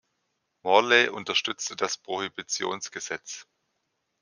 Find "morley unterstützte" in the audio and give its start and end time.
0.63-1.75